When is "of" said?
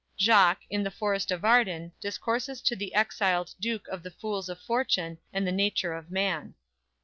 1.29-1.45, 3.87-4.01, 4.49-4.59, 5.93-6.09